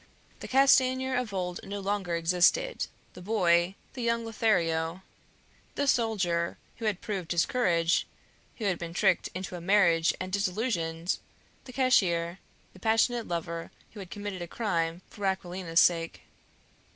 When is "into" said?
9.35-9.55